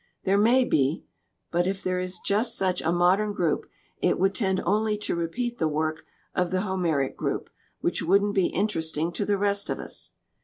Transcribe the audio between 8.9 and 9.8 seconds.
to the rest of